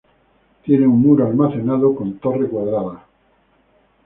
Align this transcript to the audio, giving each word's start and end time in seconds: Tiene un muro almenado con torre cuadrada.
Tiene 0.63 0.87
un 0.87 0.99
muro 0.99 1.27
almenado 1.27 1.93
con 1.93 2.17
torre 2.17 2.47
cuadrada. 2.47 3.05